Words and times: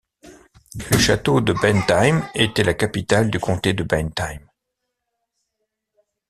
Le 0.89 0.97
château 0.97 1.41
de 1.41 1.53
Bentheim 1.53 2.27
était 2.33 2.63
la 2.63 2.73
capitale 2.73 3.29
du 3.29 3.39
comté 3.39 3.73
de 3.73 3.83
Bentheim. 3.83 4.39